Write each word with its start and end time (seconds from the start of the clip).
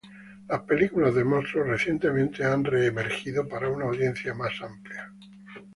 Las 0.49 0.61
películas 0.61 1.13
de 1.13 1.23
monstruos 1.23 1.67
recientemente 1.67 2.43
han 2.43 2.63
re-emergido 2.65 3.47
para 3.47 3.69
una 3.69 3.85
audiencia 3.85 4.33
más 4.33 4.59
amplia. 4.59 5.13